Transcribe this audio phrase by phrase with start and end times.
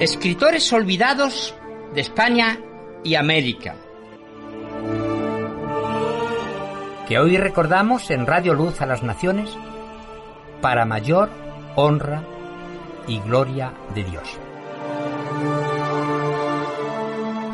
[0.00, 1.56] Escritores olvidados
[1.92, 2.60] de España
[3.02, 3.74] y América.
[7.08, 9.50] Que hoy recordamos en Radio Luz a las Naciones
[10.60, 11.30] para mayor
[11.74, 12.22] honra
[13.08, 14.28] y gloria de Dios.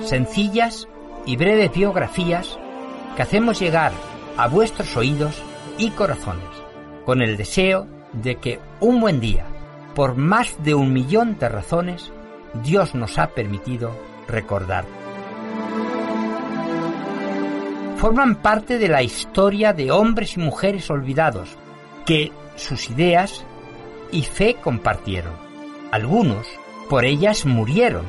[0.05, 0.87] Sencillas
[1.25, 2.59] y breves biografías
[3.17, 3.93] que hacemos llegar
[4.37, 5.43] a vuestros oídos
[5.79, 6.45] y corazones
[7.07, 9.47] con el deseo de que un buen día,
[9.95, 12.13] por más de un millón de razones,
[12.63, 13.97] Dios nos ha permitido
[14.29, 14.85] recordar.
[17.97, 21.57] Forman parte de la historia de hombres y mujeres olvidados
[22.05, 23.45] que sus ideas
[24.13, 25.33] y fe compartieron.
[25.91, 26.47] Algunos
[26.89, 28.05] por ellas murieron,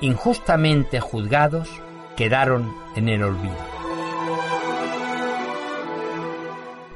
[0.00, 1.68] injustamente juzgados,
[2.16, 3.56] quedaron en el olvido.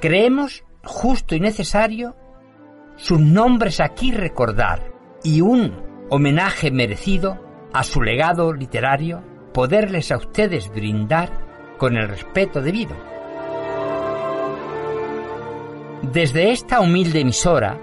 [0.00, 2.16] Creemos justo y necesario
[2.96, 7.40] sus nombres aquí recordar y un homenaje merecido
[7.72, 11.28] a su legado literario poderles a ustedes brindar
[11.76, 12.94] con el respeto debido.
[16.02, 17.80] Desde esta humilde emisora,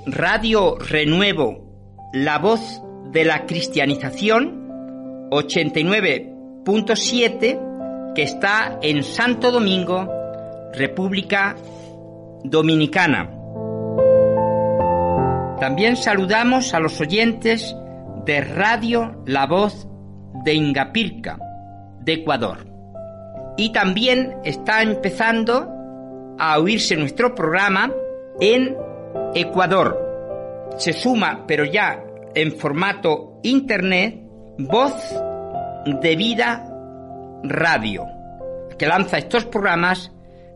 [0.06, 1.66] Radio Renuevo,
[2.14, 2.82] La Voz
[3.12, 10.08] de la Cristianización 89.7 que está en Santo Domingo
[10.74, 11.56] República
[12.44, 13.41] Dominicana.
[15.62, 17.76] También saludamos a los oyentes
[18.26, 19.88] de Radio La Voz
[20.44, 21.38] de Ingapirca,
[22.00, 22.66] de Ecuador.
[23.58, 25.70] Y también está empezando
[26.40, 27.92] a oírse nuestro programa
[28.40, 28.76] en
[29.36, 30.74] Ecuador.
[30.78, 34.20] Se suma, pero ya en formato internet,
[34.58, 34.96] Voz
[35.86, 36.68] de Vida
[37.44, 38.08] Radio,
[38.80, 40.12] que lanza estos programas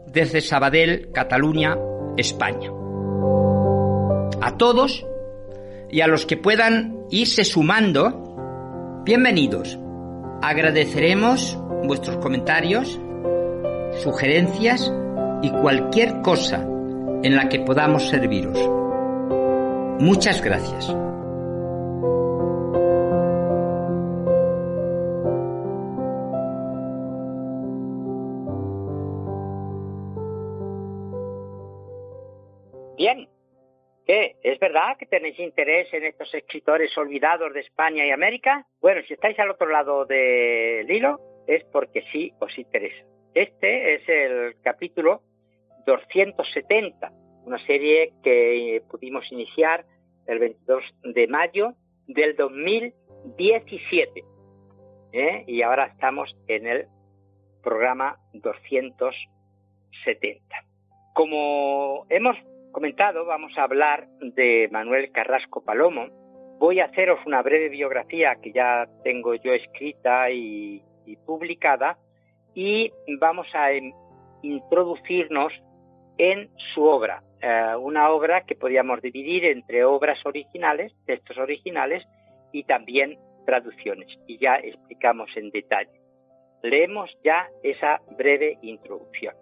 [0.08, 1.78] desde Sabadell, Cataluña,
[2.18, 2.75] España.
[4.42, 5.06] A todos
[5.90, 9.80] y a los que puedan irse sumando, bienvenidos.
[10.42, 13.00] Agradeceremos vuestros comentarios,
[14.04, 14.92] sugerencias
[15.42, 16.68] y cualquier cosa
[17.24, 18.58] en la que podamos serviros.
[20.00, 21.05] Muchas gracias.
[34.98, 38.68] Que tenéis interés en estos escritores olvidados de España y América?
[38.82, 43.06] Bueno, si estáis al otro lado del hilo, es porque sí os interesa.
[43.34, 45.22] Este es el capítulo
[45.86, 47.10] 270,
[47.46, 49.86] una serie que pudimos iniciar
[50.28, 51.76] el 22 de mayo
[52.08, 54.26] del 2017.
[55.14, 55.46] ¿eh?
[55.48, 56.88] Y ahora estamos en el
[57.64, 60.44] programa 270.
[61.14, 62.36] Como hemos
[62.76, 66.08] comentado, vamos a hablar de Manuel Carrasco Palomo.
[66.60, 70.84] Voy a haceros una breve biografía que ya tengo yo escrita y,
[71.26, 71.98] publicada
[72.54, 73.70] y vamos a
[74.42, 75.54] introducirnos
[76.18, 82.06] en su obra, eh, una obra que podríamos dividir entre obras originales, textos originales
[82.52, 86.02] y también traducciones, y ya explicamos en detalle.
[86.62, 89.34] Leemos ya esa breve introducción.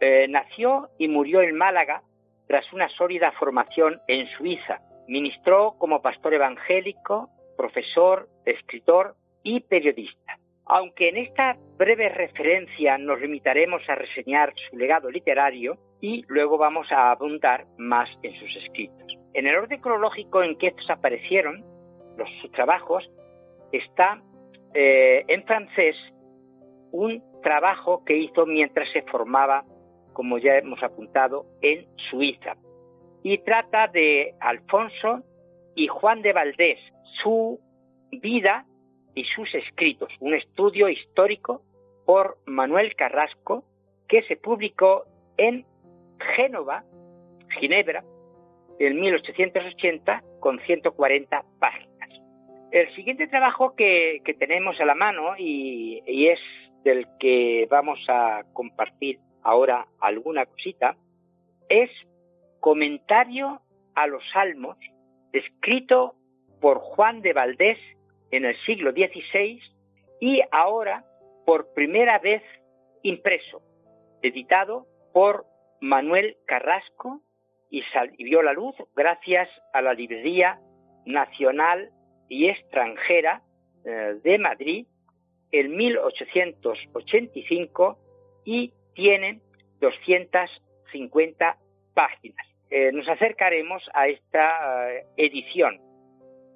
[0.00, 2.04] Eh, nació y murió en Málaga
[2.50, 4.80] tras una sólida formación en Suiza.
[5.06, 9.14] Ministró como pastor evangélico, profesor, escritor
[9.44, 10.36] y periodista.
[10.66, 16.90] Aunque en esta breve referencia nos limitaremos a reseñar su legado literario y luego vamos
[16.90, 19.16] a abundar más en sus escritos.
[19.32, 21.64] En el orden cronológico en que estos aparecieron,
[22.16, 23.08] los, trabajos,
[23.70, 24.20] está
[24.74, 25.94] eh, en francés
[26.90, 29.64] un trabajo que hizo mientras se formaba,
[30.12, 32.56] como ya hemos apuntado, en Suiza.
[33.22, 35.22] Y trata de Alfonso
[35.74, 36.78] y Juan de Valdés,
[37.22, 37.60] su
[38.10, 38.66] vida
[39.14, 41.62] y sus escritos, un estudio histórico
[42.06, 43.64] por Manuel Carrasco
[44.08, 45.04] que se publicó
[45.36, 45.64] en
[46.34, 46.84] Génova,
[47.58, 48.04] Ginebra,
[48.78, 51.90] en 1880 con 140 páginas.
[52.72, 56.40] El siguiente trabajo que, tenemos a la mano y, y es
[56.84, 60.96] del que vamos a compartir ahora alguna cosita
[61.68, 61.90] es
[62.60, 63.60] Comentario
[63.94, 64.76] a los Salmos,
[65.32, 66.14] escrito
[66.60, 67.78] por Juan de Valdés
[68.30, 69.60] en el siglo XVI
[70.20, 71.06] y ahora
[71.46, 72.42] por primera vez
[73.02, 73.62] impreso,
[74.22, 75.46] editado por
[75.80, 77.22] Manuel Carrasco
[77.70, 77.82] y,
[78.22, 80.60] vio la luz gracias a la Librería
[81.06, 81.90] Nacional
[82.28, 83.42] y Extranjera
[83.84, 84.86] eh, de Madrid
[85.50, 87.98] en 1885
[88.44, 89.40] y tiene
[89.80, 91.58] 250
[91.94, 92.46] páginas.
[92.70, 95.80] Eh, nos acercaremos a esta eh, edición,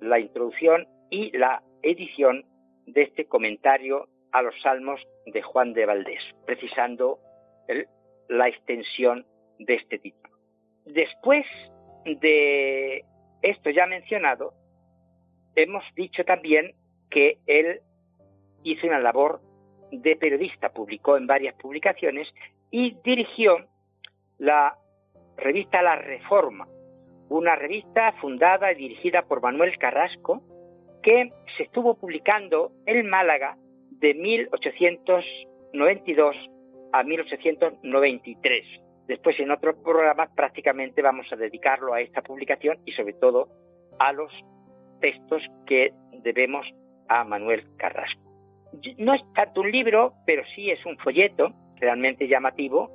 [0.00, 2.44] la introducción y la edición
[2.86, 7.18] de este comentario a los salmos de Juan de Valdés, precisando
[8.28, 9.26] la extensión
[9.58, 10.36] de este título.
[10.84, 11.46] Después
[12.04, 13.04] de
[13.42, 14.54] esto ya mencionado,
[15.56, 16.74] hemos dicho también
[17.10, 17.80] que él
[18.64, 19.40] hizo una labor
[20.02, 22.32] de periodista, publicó en varias publicaciones
[22.70, 23.56] y dirigió
[24.38, 24.78] la
[25.36, 26.68] revista La Reforma,
[27.28, 30.42] una revista fundada y dirigida por Manuel Carrasco,
[31.02, 33.56] que se estuvo publicando en Málaga
[33.90, 36.36] de 1892
[36.92, 38.84] a 1893.
[39.06, 43.48] Después en otros programas prácticamente vamos a dedicarlo a esta publicación y sobre todo
[43.98, 44.32] a los
[45.00, 45.92] textos que
[46.22, 46.66] debemos
[47.08, 48.23] a Manuel Carrasco.
[48.98, 52.90] No es tanto un libro, pero sí es un folleto realmente llamativo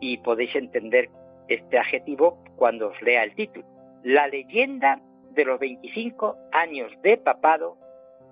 [0.00, 1.10] y podéis entender
[1.48, 3.66] este adjetivo cuando os lea el título.
[4.02, 5.00] La leyenda
[5.32, 7.78] de los 25 años de papado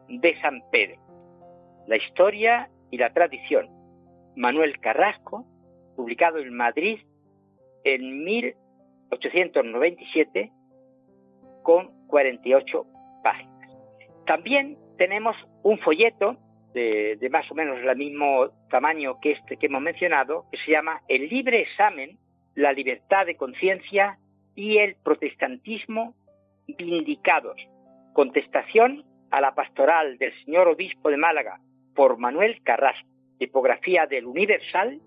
[0.08, 1.00] de San Pedro.
[1.86, 3.68] La historia y la tradición.
[4.36, 5.46] Manuel Carrasco,
[5.96, 7.00] publicado en Madrid
[7.84, 10.52] en 1897
[11.62, 12.86] con 48
[13.22, 13.70] páginas.
[14.26, 16.36] También tenemos un folleto
[16.72, 20.72] de, de, más o menos el mismo tamaño que este que hemos mencionado, que se
[20.72, 22.19] llama El libre examen,
[22.55, 24.19] la libertad de conciencia
[24.55, 26.14] y el protestantismo
[26.67, 27.61] vindicados.
[28.12, 31.58] Contestación a la pastoral del señor obispo de Málaga
[31.94, 33.08] por Manuel Carrasco.
[33.38, 35.00] Tipografía del Universal,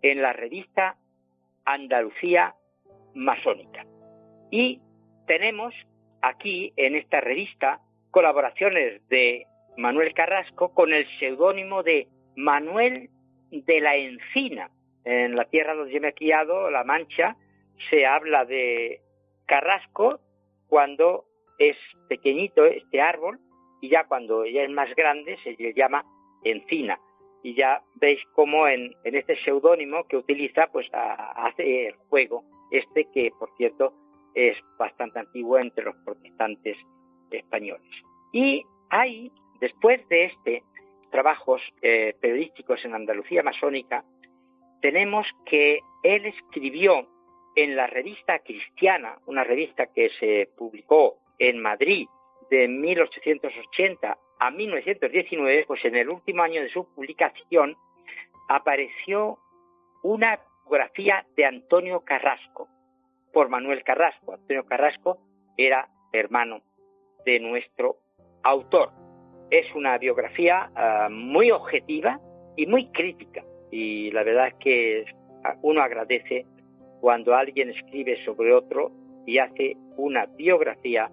[0.00, 0.96] en la revista
[1.64, 2.54] Andalucía
[3.14, 3.86] Masónica.
[4.50, 4.80] Y
[5.26, 5.74] tenemos
[6.22, 13.10] aquí en esta revista colaboraciones de Manuel Carrasco con el seudónimo de Manuel
[13.50, 14.70] de la Encina.
[15.04, 17.36] En la tierra donde yo me he criado, La Mancha,
[17.90, 19.00] se habla de
[19.46, 20.20] Carrasco
[20.68, 21.24] cuando
[21.58, 21.76] es
[22.08, 23.38] pequeñito este árbol
[23.82, 26.06] y ya cuando ya es más grande se le llama
[26.44, 26.98] encina.
[27.42, 33.32] Y ya veis cómo en, este seudónimo que utiliza, pues hace el juego este que,
[33.36, 33.92] por cierto,
[34.34, 36.78] es bastante antiguo entre los protestantes
[37.32, 37.90] españoles.
[38.32, 40.62] Y hay, después de este,
[41.10, 44.04] trabajos eh, periodísticos en Andalucía masónica,
[44.80, 47.08] tenemos que él escribió
[47.56, 52.06] en la revista cristiana, una revista que se publicó en Madrid
[52.52, 57.74] de 1880 a 1919, pues en el último año de su publicación
[58.46, 59.38] apareció
[60.02, 62.68] una biografía de Antonio Carrasco,
[63.32, 64.34] por Manuel Carrasco.
[64.34, 65.18] Antonio Carrasco
[65.56, 66.60] era hermano
[67.24, 67.96] de nuestro
[68.42, 68.90] autor.
[69.50, 72.20] Es una biografía ah, muy objetiva
[72.58, 73.42] y muy crítica.
[73.70, 75.04] Y la verdad es que
[75.62, 76.44] uno agradece
[77.00, 78.92] cuando alguien escribe sobre otro
[79.26, 81.10] y hace una biografía,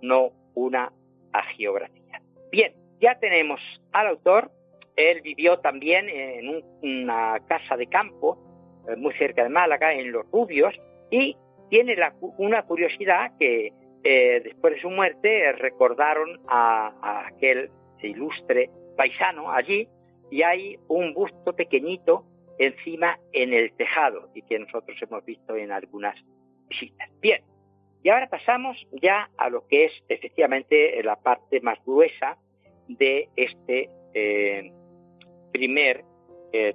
[0.00, 0.92] no una
[1.32, 2.20] agiografía.
[2.50, 3.60] Bien, ya tenemos
[3.92, 4.50] al autor.
[4.96, 8.38] Él vivió también en una casa de campo
[8.88, 10.74] eh, muy cerca de Málaga, en Los Rubios,
[11.10, 11.36] Y
[11.68, 11.96] tiene
[12.38, 17.70] una curiosidad que eh, después de su muerte recordaron a, aquel
[18.02, 19.88] ilustre paisano allí
[20.30, 22.24] y hay un busto pequeñito
[22.58, 26.16] encima en el tejado y que nosotros hemos visto en algunas
[26.68, 27.10] visitas.
[27.20, 27.42] Bien,
[28.02, 32.38] y ahora pasamos ya a lo que es efectivamente la parte más gruesa
[32.88, 34.72] de este eh,
[35.52, 36.04] primer
[36.52, 36.74] eh,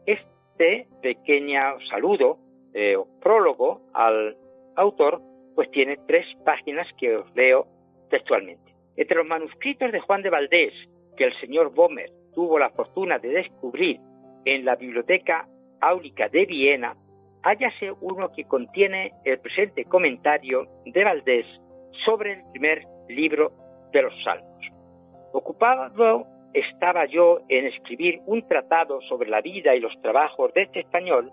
[0.05, 2.37] este pequeño saludo
[2.73, 4.37] eh, o prólogo al
[4.75, 5.19] autor,
[5.55, 7.65] pues tiene tres páginas que os leo
[8.09, 8.75] textualmente.
[8.97, 10.73] Entre los manuscritos de Juan de Valdés,
[11.17, 13.99] que el señor Bomer tuvo la fortuna de descubrir
[14.45, 15.47] en la Biblioteca
[15.81, 16.95] Áulica de Viena,
[17.43, 21.45] hállase uno que contiene el presente comentario de Valdés
[22.05, 23.51] sobre el primer libro
[23.91, 24.65] de los Salmos.
[25.31, 30.79] Ocupado estaba yo en escribir un tratado sobre la vida y los trabajos de este
[30.81, 31.31] español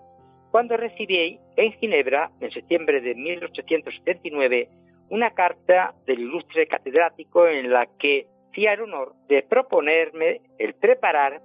[0.51, 4.69] cuando recibí en Ginebra, en septiembre de 1879,
[5.09, 11.41] una carta del ilustre catedrático en la que hacía el honor de proponerme el preparar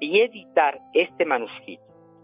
[0.00, 1.82] y editar este manuscrito.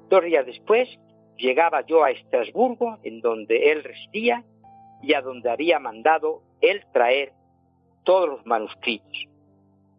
[0.09, 0.89] Dos días después
[1.37, 4.45] llegaba yo a Estrasburgo, en donde él residía
[5.03, 7.33] y a donde había mandado él traer
[8.05, 9.29] todos los manuscritos.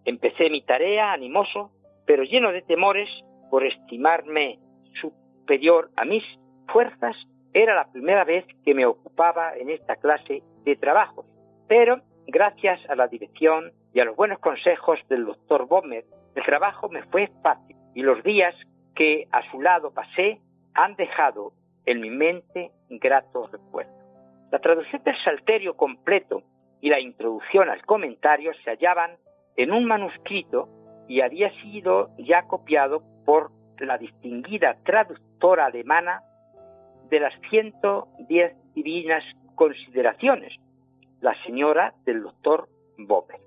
[0.06, 1.72] Empecé mi tarea animoso,
[2.06, 3.10] pero lleno de temores
[3.50, 4.60] por estimarme
[5.02, 6.24] superior a mis
[6.68, 7.16] fuerzas.
[7.54, 11.26] Era la primera vez que me ocupaba en esta clase de trabajo.
[11.68, 16.90] Pero, gracias a la dirección y a los buenos consejos del doctor Bomer, el trabajo
[16.90, 18.56] me fue fácil y los días
[18.96, 20.42] que a su lado pasé
[20.74, 21.54] han dejado
[21.86, 23.94] en mi mente gratos recuerdos.
[24.52, 26.44] La traducción del Salterio completo
[26.82, 29.18] y la introducción al comentario se hallaban
[29.56, 30.70] en un manuscrito
[31.08, 36.24] y había sido ya copiado por la distinguida traductora alemana
[37.10, 39.24] de las 110 divinas
[39.56, 40.56] consideraciones,
[41.22, 43.40] la señora del doctor Bober.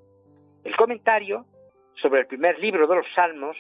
[0.65, 1.47] El comentario
[1.95, 3.57] sobre el primer libro de los Salmos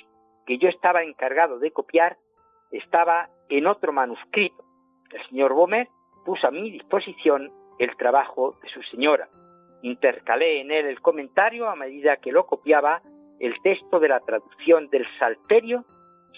[0.48, 2.16] que yo estaba encargado de copiar
[2.70, 4.64] estaba en otro manuscrito.
[5.12, 5.88] El señor Bomer
[6.24, 9.28] puso a mi disposición el trabajo de su señora.
[9.82, 13.02] Intercalé en él el comentario a medida que lo copiaba
[13.38, 15.84] el texto de la traducción del Salterio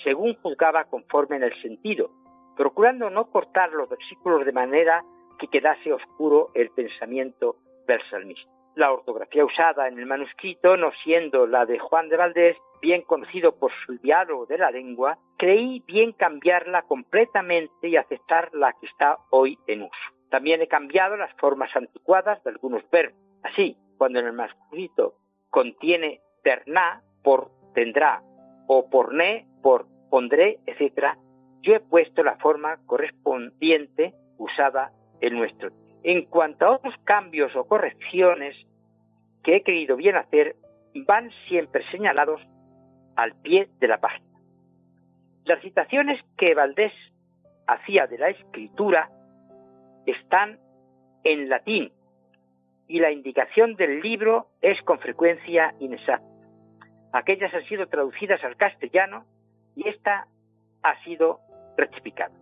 [0.03, 2.11] según juzgaba conforme en el sentido,
[2.57, 5.05] procurando no cortar los versículos de manera
[5.39, 8.51] que quedase oscuro el pensamiento del salmista.
[8.75, 13.57] La ortografía usada en el manuscrito, no siendo la de Juan de Valdés, bien conocido
[13.57, 19.19] por su diálogo de la lengua, creí bien cambiarla completamente y aceptar la que está
[19.31, 20.15] hoy en uso.
[20.31, 23.19] También he cambiado las formas anticuadas de algunos verbos.
[23.43, 25.15] Así, cuando en el manuscrito
[25.51, 28.23] contiene terná por tendrá
[28.67, 31.17] o porné por pondré, etc.,
[31.63, 35.71] yo he puesto la forma correspondiente usada en nuestro.
[36.03, 38.57] En cuanto a otros cambios o correcciones
[39.43, 40.57] que he querido bien hacer,
[40.95, 42.41] van siempre señalados
[43.17, 44.27] al pie de la página.
[45.45, 46.93] Las citaciones que Valdés
[47.67, 49.11] hacía de la escritura
[50.07, 50.59] están
[51.25, 51.93] en latín
[52.89, 56.27] y la indicación del libro es con frecuencia inexacta.
[57.13, 59.27] Aquellas han sido traducidas al castellano
[59.75, 60.27] y esta
[60.83, 61.41] ha sido
[61.77, 62.35] rectificada.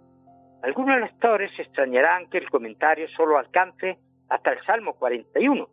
[0.62, 3.98] Algunos lectores extrañarán que el comentario solo alcance
[4.28, 5.68] hasta el Salmo 41.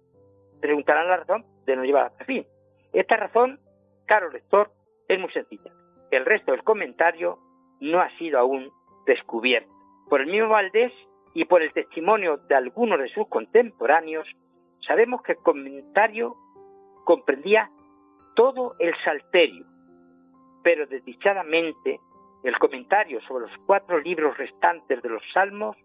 [0.62, 2.46] Preguntarán la razón de no llevar hasta fin.
[2.94, 3.60] Esta razón,
[4.06, 4.72] caro lector,
[5.08, 5.72] es muy sencilla.
[6.12, 7.40] El resto del comentario
[7.80, 8.72] no ha sido aún
[9.06, 9.72] descubierto.
[10.10, 10.94] Por el mismo Valdés
[11.34, 14.28] y por el testimonio de algunos de sus contemporáneos,
[14.82, 16.36] sabemos que el comentario
[17.04, 17.70] comprendía
[18.36, 19.66] todo el salterio,
[20.64, 22.00] pero desdichadamente
[22.44, 25.76] el comentario sobre los cuatro libros restantes de los Salmos,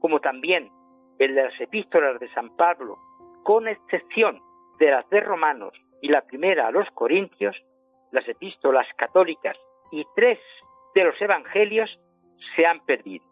[0.00, 0.70] como también
[1.18, 2.98] el de las epístolas de San Pablo,
[3.42, 4.40] con excepción
[4.78, 7.56] de las de Romanos y la primera a los Corintios,
[8.10, 9.56] las epístolas católicas
[9.90, 10.38] y tres
[10.94, 11.98] de los evangelios
[12.56, 13.24] se han perdido.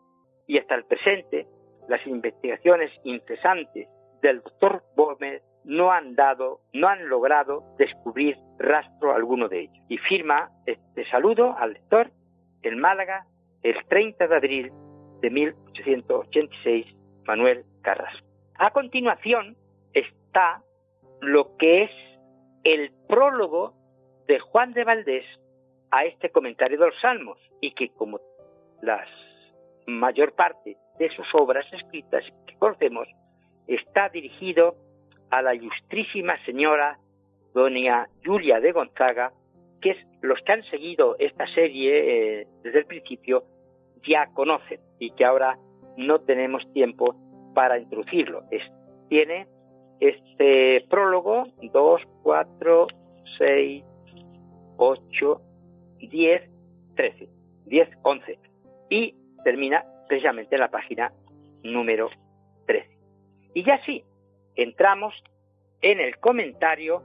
[0.47, 1.47] Y hasta el presente,
[1.89, 3.89] las investigaciones incesantes
[4.23, 9.85] del doctor Bohmer no han dado, no han logrado descubrir rastro alguno de ellos.
[9.89, 12.11] Y firma este saludo al lector
[12.63, 13.27] en Málaga
[13.63, 14.73] el 30 de abril
[15.21, 16.87] de 1886,
[17.27, 18.27] Manuel Carrasco.
[18.59, 19.57] A continuación
[19.93, 20.63] está
[21.21, 21.91] lo que es
[22.65, 23.75] el prólogo
[24.27, 25.25] de Juan de Valdés
[25.91, 28.21] a este comentario de los Salmos y que como
[28.83, 29.05] la
[29.87, 33.09] mayor parte de sus obras escritas que conocemos
[33.67, 34.77] está dirigido
[35.31, 36.99] a la ilustrísima señora
[37.55, 39.33] doña Julia de Gonzaga,
[39.81, 43.45] que es los que han seguido esta serie eh, desde el principio
[44.07, 45.59] ya conocen y que ahora
[45.97, 47.17] no tenemos tiempo
[47.55, 48.45] para introducirlo.
[49.09, 49.47] tiene
[50.01, 52.87] este prólogo 2, 4,
[53.39, 53.85] 6,
[60.51, 61.13] la página
[61.63, 62.11] número
[62.67, 62.89] 13.
[63.55, 64.05] Y ya sí,
[64.55, 65.15] entramos
[65.81, 67.03] en el comentario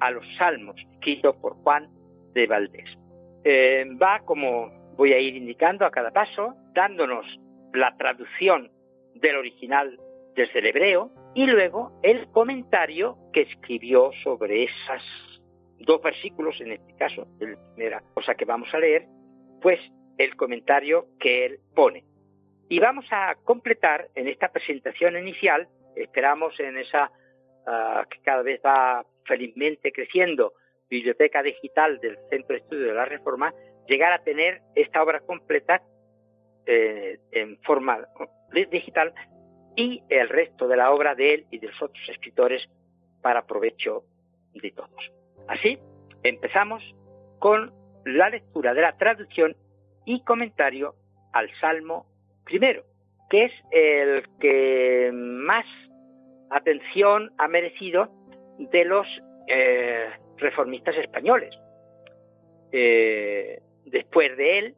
[0.00, 1.88] a los salmos escrito por Juan
[2.32, 2.96] de Valdés.
[3.44, 7.26] Eh, va, como voy a ir indicando a cada paso, dándonos
[7.72, 8.70] la traducción
[9.14, 9.98] del original
[10.34, 15.02] desde el hebreo y luego el comentario que escribió sobre esas
[15.78, 19.06] dos versículos, en este caso, la primera cosa que vamos a leer,
[19.62, 19.80] pues
[20.18, 22.04] el comentario que él pone.
[22.70, 27.10] Y vamos a completar en esta presentación inicial, esperamos en esa
[27.66, 30.52] ah, que cada vez va felizmente creciendo,
[30.88, 33.52] biblioteca digital del Centro de Estudio de la Reforma,
[33.88, 35.82] llegar a tener esta obra completa
[36.64, 38.06] eh, en forma
[38.52, 39.14] digital
[39.74, 42.68] y el resto de la obra de él y de los otros escritores
[43.20, 44.04] para provecho
[44.54, 45.12] de todos.
[45.48, 45.76] Así,
[46.22, 46.84] empezamos
[47.40, 47.72] con
[48.04, 49.56] la lectura de la traducción
[50.04, 50.94] y comentario
[51.32, 52.06] al Salmo
[52.50, 52.82] primero,
[53.30, 55.64] que es el que más
[56.50, 58.10] atención ha merecido
[58.58, 59.06] de los
[59.46, 61.56] eh, reformistas españoles.
[62.72, 64.74] Eh, después de él,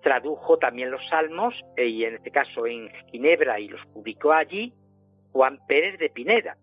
[0.00, 4.72] tradujo también los salmos, eh, y en este caso en Ginebra, y los publicó allí,
[5.32, 6.56] Juan Pérez de Pineda.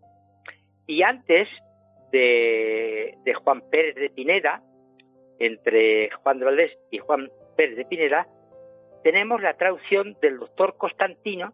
[0.88, 1.49] Y antes
[2.13, 4.63] de, de Juan Pérez de Pineda,
[5.39, 8.25] entre Juan de Valdés y Juan Pérez de Pineda,
[9.03, 11.53] tenemos la traducción del doctor Constantino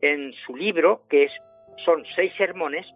[0.00, 1.32] en su libro, que es,
[1.84, 2.86] son seis sermones,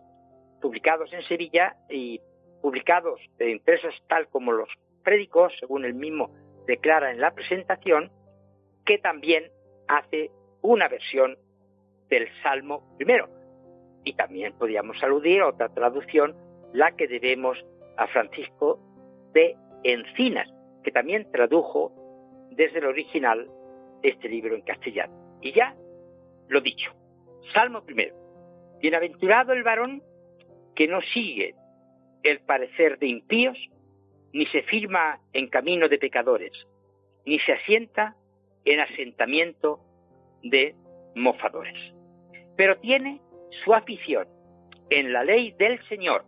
[0.61, 2.21] publicados en Sevilla y
[2.63, 4.69] publicados e impresos tal como los
[5.03, 6.31] prédicos, según el mismo
[6.67, 8.11] declara en la presentación,
[8.85, 9.51] que también
[9.89, 10.31] hace
[10.63, 11.39] una versión
[12.09, 13.29] del Salmo primero.
[14.05, 16.35] Y también podríamos aludir a otra traducción,
[16.73, 17.59] la que debemos
[17.97, 18.79] a Francisco
[19.33, 20.49] de Encinas,
[20.85, 21.93] que también tradujo
[22.51, 23.51] desde el original
[24.03, 25.39] este libro en castellano.
[25.41, 25.75] Y ya
[26.49, 26.93] lo dicho,
[27.53, 28.15] Salmo primero.
[28.81, 30.03] Bienaventurado el varón
[30.75, 31.55] que no sigue
[32.23, 33.59] el parecer de impíos,
[34.33, 36.53] ni se firma en camino de pecadores,
[37.27, 38.17] ni se asienta
[38.65, 39.81] en asentamiento
[40.43, 40.75] de
[41.15, 41.79] mofadores.
[42.57, 43.21] Pero tiene
[43.65, 44.29] su afición
[44.91, 46.25] en la ley del Señor.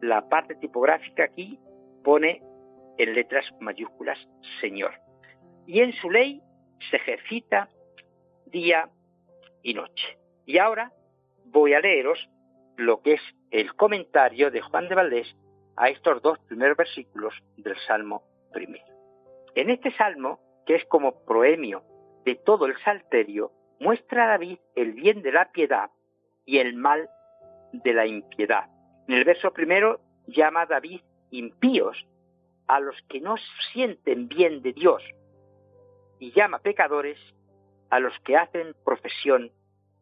[0.00, 1.58] La parte tipográfica aquí
[2.02, 2.42] pone
[2.98, 4.18] en letras mayúsculas
[4.60, 4.92] Señor.
[5.66, 6.42] Y en su ley
[6.90, 7.68] se ejercita
[8.46, 8.88] día
[9.62, 10.18] y noche.
[10.46, 10.92] Y ahora
[11.46, 12.28] voy a leeros
[12.76, 13.20] lo que es
[13.50, 15.36] el comentario de Juan de Valdés
[15.76, 18.84] a estos dos primeros versículos del Salmo primero.
[19.54, 21.82] En este Salmo, que es como proemio
[22.24, 25.90] de todo el Salterio, muestra a David el bien de la piedad
[26.44, 27.08] y el mal
[27.72, 28.70] de la impiedad.
[29.08, 32.06] En el verso primero llama a David impíos
[32.66, 33.36] a los que no
[33.72, 35.02] sienten bien de Dios
[36.18, 37.18] y llama pecadores
[37.90, 39.50] a los que hacen profesión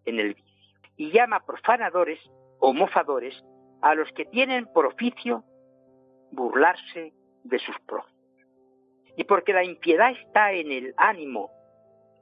[0.05, 0.53] en el vicio.
[0.97, 2.19] Y llama profanadores
[2.59, 3.35] o mofadores
[3.81, 5.45] a los que tienen por oficio
[6.31, 7.13] burlarse
[7.45, 8.13] de sus prójimos.
[9.17, 11.51] Y porque la impiedad está en el ánimo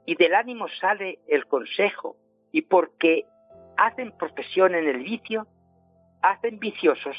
[0.05, 2.17] y del ánimo sale el consejo,
[2.51, 3.25] y porque
[3.77, 5.47] hacen profesión en el vicio,
[6.21, 7.15] hacen viciosos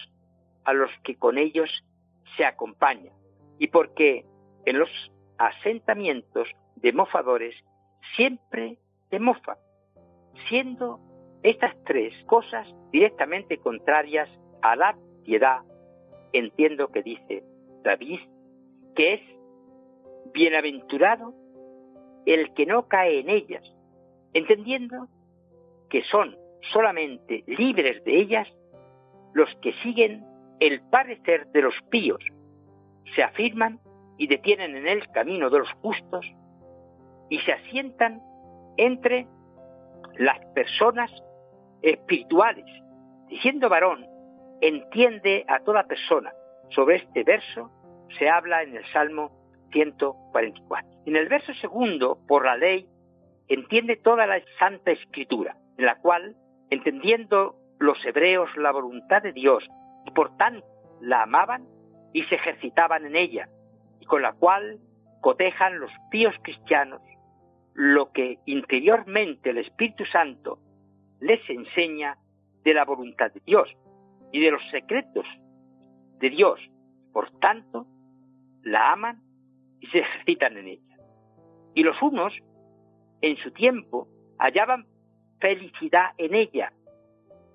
[0.64, 1.70] a los que con ellos
[2.36, 3.14] se acompañan,
[3.58, 4.26] y porque
[4.66, 4.90] en los
[5.38, 7.54] asentamientos de mofadores
[8.16, 8.78] siempre
[9.10, 9.56] se mofa,
[10.48, 11.00] siendo
[11.42, 14.28] estas tres cosas directamente contrarias
[14.62, 15.60] a la piedad,
[16.32, 17.44] entiendo que dice
[17.82, 18.20] David,
[18.94, 19.20] que es
[20.32, 21.34] bienaventurado
[22.26, 23.64] el que no cae en ellas,
[24.32, 25.08] entendiendo
[25.90, 26.36] que son
[26.72, 28.48] solamente libres de ellas
[29.34, 30.24] los que siguen
[30.60, 32.22] el parecer de los píos,
[33.14, 33.80] se afirman
[34.16, 36.24] y detienen en el camino de los justos
[37.32, 38.20] y se asientan
[38.76, 39.26] entre
[40.18, 41.10] las personas
[41.80, 42.66] espirituales.
[43.26, 44.04] Diciendo varón,
[44.60, 46.30] entiende a toda persona.
[46.68, 47.70] Sobre este verso
[48.18, 49.32] se habla en el Salmo
[49.72, 50.90] 144.
[51.06, 52.86] En el verso segundo, por la ley,
[53.48, 56.36] entiende toda la Santa Escritura, en la cual,
[56.68, 59.66] entendiendo los hebreos la voluntad de Dios
[60.04, 60.66] y por tanto
[61.00, 61.66] la amaban
[62.12, 63.48] y se ejercitaban en ella,
[64.00, 64.80] y con la cual
[65.22, 67.00] cotejan los píos cristianos
[67.74, 70.58] lo que interiormente el Espíritu Santo
[71.20, 72.18] les enseña
[72.64, 73.68] de la voluntad de Dios
[74.32, 75.26] y de los secretos
[76.18, 76.60] de Dios.
[77.12, 77.86] Por tanto,
[78.62, 79.22] la aman
[79.80, 80.96] y se ejercitan en ella.
[81.74, 82.32] Y los unos,
[83.20, 84.08] en su tiempo,
[84.38, 84.86] hallaban
[85.40, 86.72] felicidad en ella,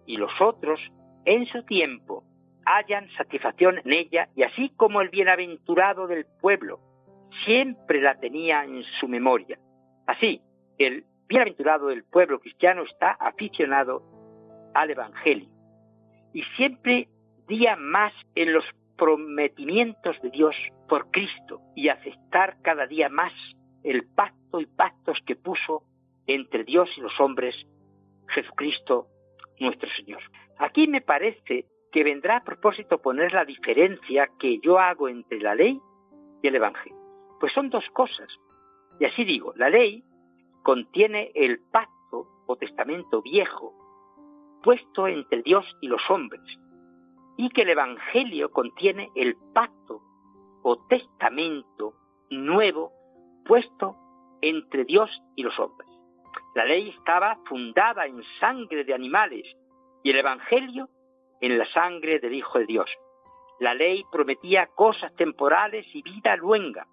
[0.06, 0.80] y los otros,
[1.26, 2.24] en su tiempo,
[2.66, 6.80] hallan satisfacción en ella, y así como el bienaventurado del pueblo
[7.46, 9.60] siempre la tenía en su memoria.
[10.08, 10.42] Así,
[10.78, 14.02] el bienaventurado del pueblo cristiano está aficionado
[14.74, 15.50] al Evangelio
[16.34, 17.10] y siempre
[17.48, 18.64] día más en los
[18.98, 20.56] prometimientos de Dios
[20.88, 23.34] por Cristo y aceptar cada día más
[23.84, 25.84] el pacto y pactos que puso
[26.26, 27.56] entre Dios y los hombres
[28.30, 29.08] Jesucristo
[29.60, 30.22] nuestro Señor.
[30.58, 35.56] Aquí me parece que vendrá a propósito poner la diferencia que yo hago entre la
[35.56, 35.80] ley
[36.42, 36.98] y el Evangelio.
[37.40, 38.28] Pues son dos cosas.
[39.00, 40.04] Y así digo, la ley
[40.64, 43.74] contiene el pacto o testamento viejo
[44.64, 46.42] puesto entre Dios y los hombres,
[47.38, 50.02] y que el Evangelio contiene el pacto
[50.64, 51.94] o testamento
[52.30, 52.92] nuevo
[53.46, 53.96] puesto
[54.42, 55.88] entre Dios y los hombres.
[56.56, 59.46] La ley estaba fundada en sangre de animales
[60.04, 60.90] y el Evangelio
[61.40, 62.90] en la sangre del Hijo de Dios.
[63.60, 66.88] La ley prometía cosas temporales y vida luenga,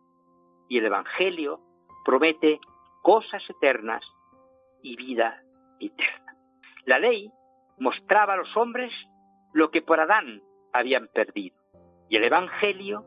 [0.68, 1.60] y el Evangelio
[2.04, 2.60] promete
[3.02, 4.04] cosas eternas
[4.82, 5.42] y vida
[5.80, 6.36] eterna.
[6.84, 7.30] La ley
[7.78, 8.92] mostraba a los hombres
[9.52, 11.56] lo que por Adán habían perdido,
[12.08, 13.04] y el Evangelio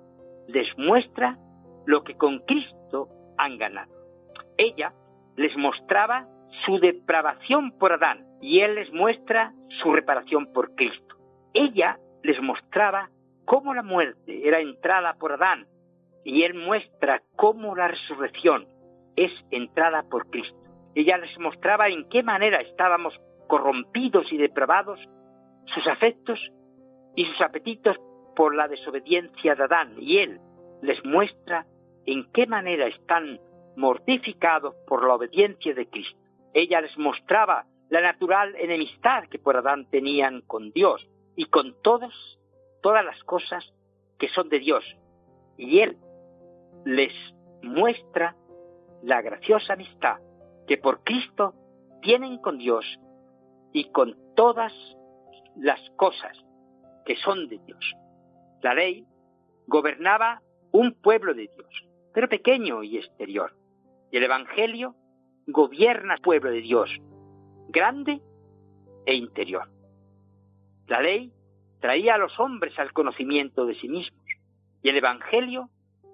[0.47, 1.37] les muestra
[1.85, 3.93] lo que con Cristo han ganado.
[4.57, 4.93] Ella
[5.35, 6.27] les mostraba
[6.65, 11.15] su depravación por Adán y Él les muestra su reparación por Cristo.
[11.53, 13.09] Ella les mostraba
[13.45, 15.67] cómo la muerte era entrada por Adán
[16.23, 18.67] y Él muestra cómo la resurrección
[19.17, 20.55] es entrada por Cristo.
[20.95, 24.99] Ella les mostraba en qué manera estábamos corrompidos y depravados
[25.65, 26.39] sus afectos
[27.15, 27.97] y sus apetitos
[28.35, 30.39] por la desobediencia de Adán y Él
[30.81, 31.65] les muestra
[32.05, 33.39] en qué manera están
[33.75, 36.17] mortificados por la obediencia de Cristo.
[36.53, 42.13] Ella les mostraba la natural enemistad que por Adán tenían con Dios y con todas,
[42.81, 43.73] todas las cosas
[44.19, 44.83] que son de Dios.
[45.57, 45.97] Y Él
[46.85, 47.13] les
[47.61, 48.35] muestra
[49.07, 50.17] la graciosa amistad
[50.67, 51.53] que por Cristo
[52.01, 52.83] tienen con Dios
[53.71, 54.73] y con todas
[55.55, 56.37] las cosas
[57.05, 57.95] que son de Dios.
[58.61, 59.07] La ley
[59.65, 60.41] gobernaba
[60.73, 63.55] un pueblo de Dios, pero pequeño y exterior.
[64.11, 64.93] Y el Evangelio
[65.47, 66.89] gobierna el pueblo de Dios,
[67.69, 68.21] grande
[69.05, 69.69] e interior.
[70.87, 71.31] La ley
[71.79, 74.25] traía a los hombres al conocimiento de sí mismos
[74.83, 75.69] y el Evangelio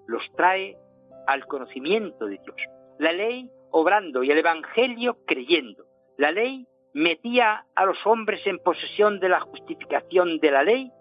[0.05, 0.77] los trae
[1.25, 2.82] al conocimiento de Dios.
[2.99, 5.85] La ley obrando y el Evangelio creyendo.
[6.17, 10.91] La ley metía a los hombres en posesión de la justificación de la ley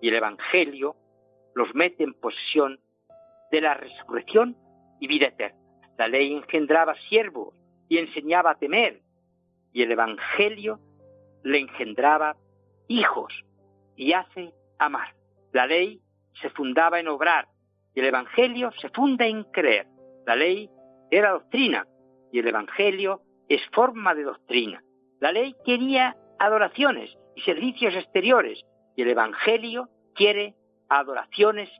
[0.00, 0.96] y el Evangelio
[1.54, 2.80] los mete en posesión
[3.50, 4.56] de la resurrección
[5.00, 5.58] y vida eterna.
[5.96, 7.54] La ley engendraba siervos
[7.88, 9.00] y enseñaba a temer
[9.72, 10.80] y el Evangelio
[11.42, 12.36] le engendraba
[12.88, 13.32] hijos
[13.94, 15.14] y hace amar.
[15.52, 16.00] La ley
[16.40, 17.46] se fundaba en obrar
[17.94, 19.86] y el Evangelio se funda en creer.
[20.26, 20.68] La ley
[21.10, 21.86] era doctrina
[22.32, 24.82] y el Evangelio es forma de doctrina.
[25.20, 28.62] La ley quería adoraciones y servicios exteriores
[28.96, 30.54] y el Evangelio quiere
[30.88, 31.70] adoraciones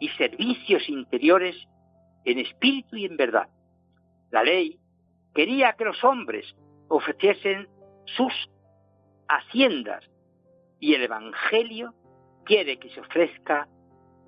[0.00, 1.56] y servicios interiores
[2.24, 3.48] en espíritu y en verdad.
[4.30, 4.78] La ley
[5.34, 6.54] quería que los hombres
[6.88, 7.68] ofreciesen
[8.04, 8.32] sus
[9.28, 10.04] haciendas
[10.80, 11.94] y el Evangelio
[12.44, 13.68] quiere que se ofrezca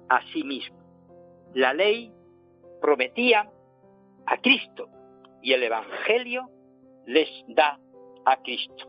[0.09, 0.79] a sí mismo.
[1.55, 2.13] La ley
[2.81, 3.51] prometía
[4.27, 4.89] a Cristo
[5.43, 6.49] y el Evangelio
[7.07, 7.79] les da
[8.25, 8.89] a Cristo.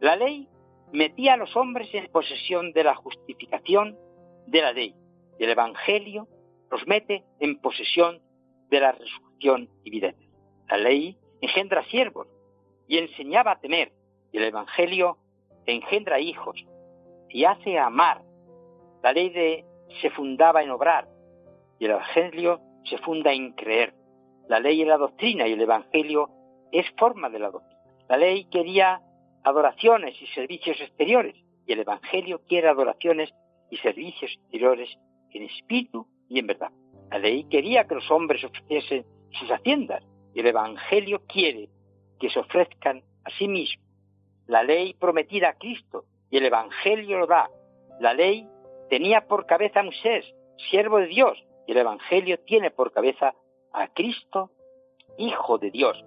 [0.00, 0.48] La ley
[0.92, 3.98] metía a los hombres en posesión de la justificación
[4.46, 4.94] de la ley
[5.38, 6.28] y el Evangelio
[6.70, 8.20] los mete en posesión
[8.70, 10.14] de la resurrección y vida.
[10.68, 12.28] La ley engendra siervos
[12.86, 13.92] y enseñaba a temer
[14.32, 15.18] y el Evangelio
[15.66, 16.64] engendra hijos
[17.28, 18.22] y hace amar.
[19.02, 19.64] La ley de,
[20.00, 21.08] se fundaba en obrar
[21.78, 23.94] y el Evangelio se funda en creer.
[24.48, 26.30] La ley es la doctrina y el Evangelio
[26.70, 27.82] es forma de la doctrina.
[28.08, 29.00] La ley quería
[29.42, 31.34] adoraciones y servicios exteriores
[31.66, 33.32] y el Evangelio quiere adoraciones
[33.70, 34.90] y servicios exteriores
[35.32, 36.70] en espíritu y en verdad.
[37.10, 40.02] La ley quería que los hombres ofreciesen sus haciendas
[40.34, 41.68] y el Evangelio quiere
[42.18, 43.84] que se ofrezcan a sí mismos.
[44.46, 47.48] La ley prometida a Cristo y el Evangelio lo da.
[48.00, 48.46] La ley
[48.90, 50.26] tenía por cabeza a Moisés,
[50.70, 53.34] siervo de Dios, y el Evangelio tiene por cabeza
[53.74, 54.50] a Cristo,
[55.18, 56.02] Hijo de Dios.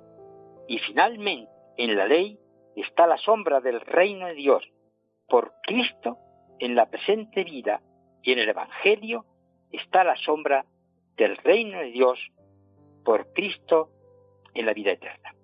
[0.68, 2.40] Y finalmente, en la ley
[2.76, 4.64] está la sombra del reino de Dios.
[5.28, 6.18] Por Cristo,
[6.60, 7.82] en la presente vida
[8.24, 9.26] y en el Evangelio,
[9.72, 10.66] está la sombra
[11.16, 12.20] del reino de Dios
[13.04, 13.90] por Cristo
[14.54, 15.36] en la vida eterna.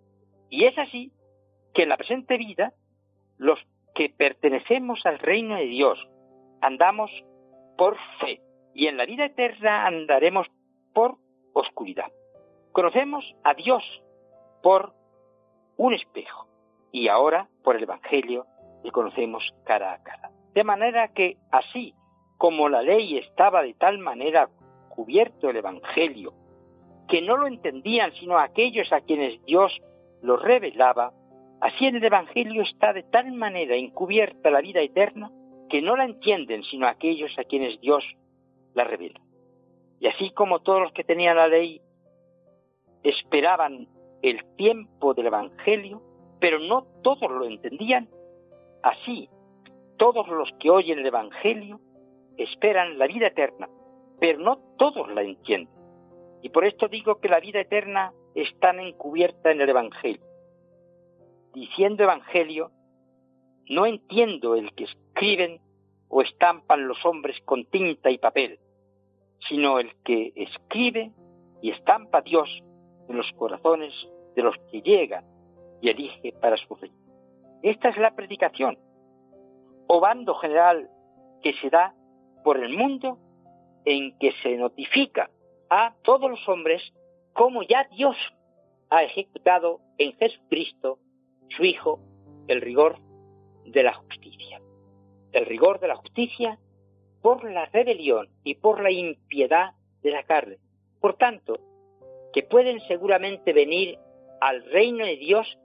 [0.49, 1.11] Y es así
[1.73, 2.73] que en la presente vida,
[3.37, 3.59] los
[3.95, 6.07] que pertenecemos al reino de Dios
[6.61, 7.11] andamos
[7.77, 8.41] por fe
[8.73, 10.47] y en la vida eterna andaremos
[10.93, 11.17] por
[11.53, 12.11] oscuridad.
[12.71, 13.83] Conocemos a Dios
[14.61, 14.93] por
[15.77, 16.47] un espejo
[16.91, 18.45] y ahora por el Evangelio
[18.83, 20.31] le conocemos cara a cara.
[20.53, 21.95] De manera que así
[22.37, 24.49] como la ley estaba de tal manera
[24.89, 26.33] cubierto el Evangelio,
[27.07, 29.81] que no lo entendían sino aquellos a quienes Dios
[30.21, 31.13] lo revelaba,
[31.61, 35.31] así en el Evangelio está de tal manera encubierta la vida eterna
[35.69, 38.03] que no la entienden sino aquellos a quienes Dios
[38.73, 39.19] la revela.
[40.03, 41.81] Y así como todos los que tenían la ley
[43.03, 43.87] esperaban
[44.21, 46.01] el tiempo del Evangelio,
[46.41, 48.09] pero no todos lo entendían,
[48.81, 49.29] así
[49.95, 51.79] todos los que oyen el Evangelio
[52.35, 53.69] esperan la vida eterna,
[54.19, 55.73] pero no todos la entienden.
[56.41, 60.25] Y por esto digo que la vida eterna está encubierta en el Evangelio.
[61.53, 62.71] Diciendo Evangelio,
[63.69, 65.61] no entiendo el que escriben
[66.09, 68.59] o estampan los hombres con tinta y papel,
[69.47, 71.11] sino el que escribe
[71.61, 72.49] y estampa a Dios
[73.09, 73.93] en los corazones
[74.35, 75.25] de los que llegan
[75.81, 76.97] y elige para su reino.
[77.61, 78.77] Esta es la predicación,
[79.87, 80.89] o bando general
[81.41, 81.93] que se da
[82.43, 83.17] por el mundo
[83.85, 85.29] en que se notifica
[85.69, 86.81] a todos los hombres
[87.33, 88.15] cómo ya Dios
[88.89, 90.99] ha ejecutado en Jesucristo,
[91.49, 91.99] su Hijo,
[92.47, 92.99] el rigor
[93.65, 94.61] de la justicia.
[95.31, 96.59] El rigor de la justicia
[97.23, 99.71] por la rebelión y por la impiedad
[100.03, 100.57] de la carne.
[100.99, 101.57] Por tanto,
[102.33, 103.97] que pueden seguramente venir
[104.41, 105.57] al reino de Dios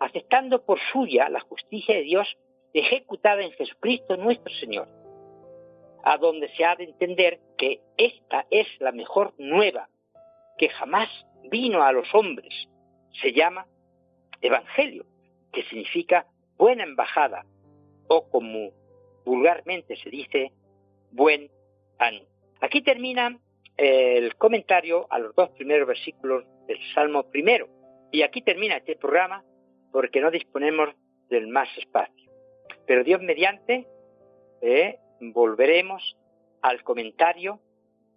[0.00, 2.36] aceptando por suya la justicia de Dios
[2.72, 4.88] ejecutada en Jesucristo nuestro Señor,
[6.02, 9.88] a donde se ha de entender que esta es la mejor nueva
[10.58, 11.08] que jamás
[11.44, 12.52] vino a los hombres.
[13.22, 13.68] Se llama
[14.40, 15.06] Evangelio,
[15.52, 17.46] que significa buena embajada,
[18.08, 18.70] o como
[19.24, 20.52] vulgarmente se dice,
[21.14, 21.50] buen
[21.98, 22.26] ánimo.
[22.60, 23.38] Aquí termina
[23.76, 27.68] el comentario a los dos primeros versículos del Salmo primero.
[28.12, 29.44] Y aquí termina este programa
[29.92, 30.90] porque no disponemos
[31.28, 32.30] del más espacio.
[32.86, 33.86] Pero Dios mediante,
[34.60, 36.16] eh, volveremos
[36.62, 37.60] al comentario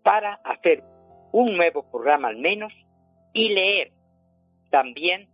[0.03, 0.83] para hacer
[1.31, 2.73] un nuevo programa al menos
[3.33, 3.91] y leer
[4.69, 5.29] también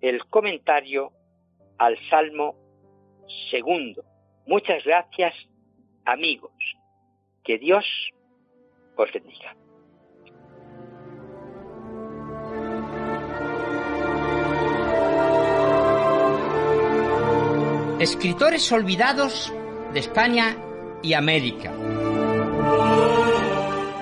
[0.00, 1.12] el comentario
[1.78, 2.56] al Salmo
[3.50, 4.04] segundo.
[4.46, 5.34] Muchas gracias,
[6.04, 6.52] amigos.
[7.46, 7.84] Que Dios
[8.96, 9.54] os bendiga.
[18.00, 19.54] Escritores olvidados
[19.92, 20.56] de España
[21.04, 21.72] y América.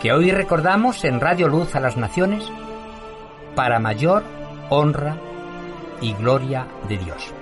[0.01, 2.51] Que hoy recordamos en Radio Luz a las Naciones
[3.55, 4.25] para mayor
[4.71, 5.19] honra
[6.01, 7.35] y gloria de Dios.